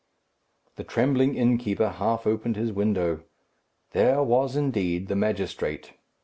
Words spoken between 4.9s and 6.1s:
the magistrate.